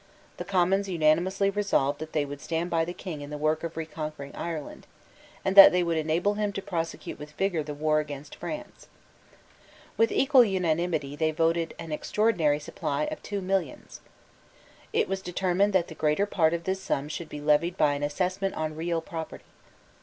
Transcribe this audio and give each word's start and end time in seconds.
The 0.37 0.43
Commons 0.45 0.89
unanimously 0.89 1.51
resolved 1.51 1.99
that 1.99 2.11
they 2.11 2.25
would 2.25 2.41
stand 2.41 2.71
by 2.71 2.85
the 2.85 2.91
King 2.91 3.21
in 3.21 3.29
the 3.29 3.37
work 3.37 3.63
of 3.63 3.77
reconquering 3.77 4.35
Ireland, 4.35 4.87
and 5.45 5.55
that 5.55 5.71
they 5.71 5.83
would 5.83 5.95
enable 5.95 6.33
him 6.33 6.51
to 6.53 6.61
prosecute 6.63 7.19
with 7.19 7.33
vigour 7.33 7.61
the 7.61 7.75
war 7.75 7.99
against 7.99 8.33
France, 8.35 8.87
With 9.97 10.11
equal 10.11 10.43
unanimity 10.43 11.15
they 11.15 11.29
voted 11.29 11.75
an 11.77 11.91
extraordinary 11.91 12.57
supply 12.59 13.03
of 13.11 13.21
two 13.21 13.41
millions, 13.41 14.01
It 14.91 15.07
was 15.07 15.21
determined 15.21 15.71
that 15.73 15.87
the 15.87 15.93
greater 15.93 16.25
part 16.25 16.55
of 16.55 16.63
this 16.63 16.81
sum 16.81 17.07
should 17.07 17.29
be 17.29 17.39
levied 17.39 17.77
by 17.77 17.93
an 17.93 18.01
assessment 18.01 18.55
on 18.55 18.75
real 18.75 19.01
property. 19.01 19.43